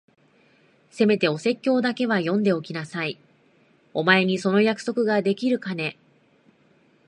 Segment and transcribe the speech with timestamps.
[0.89, 3.19] せめてお説教だけは読んでおきなさい。
[3.93, 5.95] お前にその約束ができるかね？